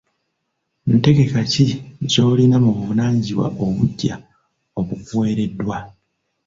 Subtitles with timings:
[0.97, 1.65] Ntegeka ki
[2.11, 4.15] z'olina mu buvunaanyizibwa obuggya
[4.79, 5.77] obukuwereddwa?